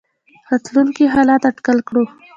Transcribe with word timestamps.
راتلونکي 0.49 1.05
حالات 1.13 1.41
اټکل 1.49 1.77
کړو. 1.87 2.03